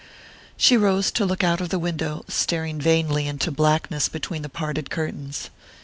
She 0.57 0.77
rose 0.77 1.11
to 1.11 1.27
look 1.27 1.43
out 1.43 1.61
of 1.61 1.69
the 1.69 1.77
window, 1.77 2.25
staring 2.27 2.81
vainly 2.81 3.27
into 3.27 3.51
blackness 3.51 4.09
between 4.09 4.41
the 4.41 4.49
parted 4.49 4.89
curtains. 4.89 5.51